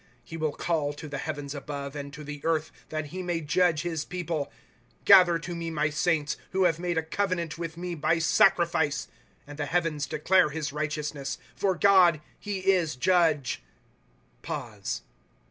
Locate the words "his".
3.83-4.03, 10.49-10.73